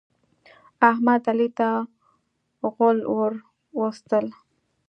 احمد، 0.89 1.21
علي 1.31 1.49
ته 1.57 1.69
غول 2.75 2.97
ور 3.13 3.31
وستل. 3.79 4.25